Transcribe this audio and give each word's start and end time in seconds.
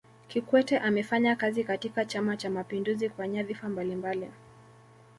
kikwete 0.27 0.79
amefanya 0.79 1.35
kazi 1.35 1.63
katika 1.63 2.05
chama 2.05 2.37
cha 2.37 2.49
mapinduzi 2.49 3.09
kwa 3.09 3.27
nyadhifa 3.27 3.69
mbalimbali 3.69 4.29